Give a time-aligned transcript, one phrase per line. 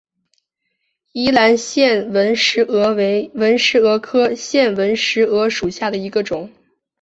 [1.11, 6.51] 宜兰腺纹石娥为纹石蛾科腺纹石蛾属下的一个种。